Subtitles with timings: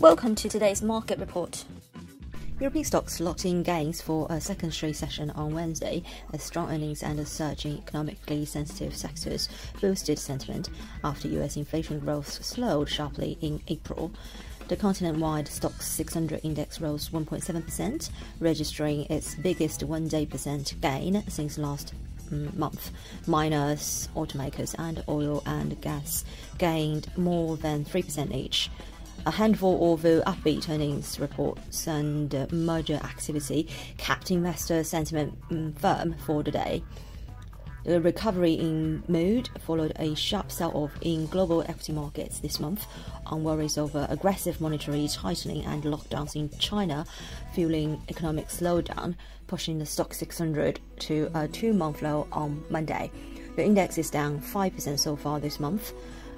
[0.00, 1.62] Welcome to today's market report.
[2.58, 6.02] European stocks locked in gains for a second straight session on Wednesday
[6.32, 10.70] as strong earnings and a surge in economically sensitive sectors boosted sentiment
[11.04, 14.10] after US inflation growth slowed sharply in April.
[14.68, 18.10] The continent-wide Stoxx 600 index rose 1.7%,
[18.40, 21.92] registering its biggest one-day percent gain since last
[22.30, 22.90] mm, month.
[23.26, 26.24] Miners, automakers, and oil and gas
[26.56, 28.70] gained more than 3% each.
[29.26, 35.78] A handful of uh, upbeat earnings reports and uh, merger activity kept investor sentiment mm,
[35.78, 36.82] firm for the day.
[37.84, 42.86] The recovery in mood followed a sharp sell-off in global equity markets this month
[43.26, 47.04] on worries over uh, aggressive monetary tightening and lockdowns in China,
[47.52, 49.16] fueling economic slowdown,
[49.46, 53.10] pushing the Stoxx 600 to a two-month low on Monday.
[53.56, 55.92] The index is down 5% so far this month.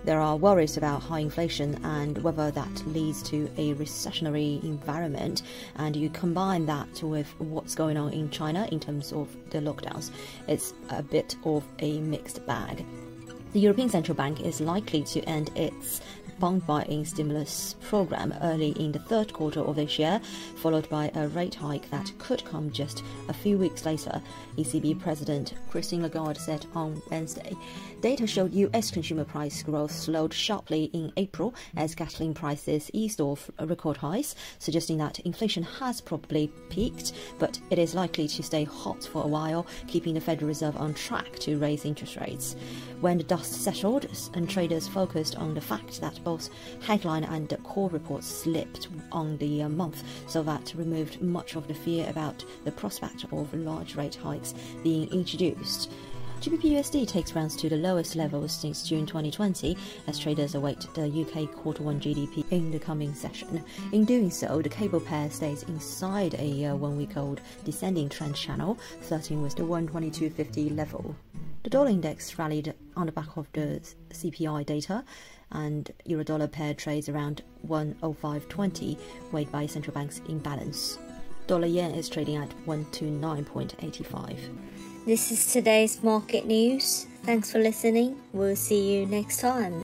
[0.04, 5.42] There are worries about high inflation and whether that leads to a recessionary environment.
[5.76, 10.10] And you combine that with what's going on in China in terms of the lockdowns,
[10.48, 12.84] it's a bit of a mixed bag.
[13.52, 16.00] The European Central Bank is likely to end its
[16.38, 20.20] bond buying stimulus program early in the third quarter of this year,
[20.56, 24.20] followed by a rate hike that could come just a few weeks later,
[24.56, 27.56] ECB President Christine Lagarde said on Wednesday.
[28.00, 33.50] Data showed US consumer price growth slowed sharply in April as gasoline prices eased off
[33.60, 39.04] record highs, suggesting that inflation has probably peaked, but it is likely to stay hot
[39.04, 42.56] for a while, keeping the Federal Reserve on track to raise interest rates.
[43.00, 47.90] When the dust settled and traders focused on the fact that both headline and core
[47.90, 52.72] reports slipped on the uh, month, so that removed much of the fear about the
[52.72, 55.90] prospect of large rate hikes being introduced.
[56.42, 59.76] GBP/USD takes rounds to the lowest levels since June 2020
[60.08, 63.62] as traders await the UK quarter one GDP in the coming session.
[63.92, 69.40] In doing so, the cable pair stays inside a uh, one-week-old descending trend channel, flirting
[69.40, 71.14] with the 122.50 level.
[71.62, 73.80] The dollar index rallied on the back of the
[74.10, 75.04] CPI data,
[75.52, 78.98] and euro dollar pair trades around 105.20,
[79.30, 80.98] weighed by central banks in balance.
[81.46, 84.38] Dollar yen is trading at 129.85.
[85.06, 87.06] This is today's market news.
[87.24, 88.20] Thanks for listening.
[88.32, 89.81] We'll see you next time.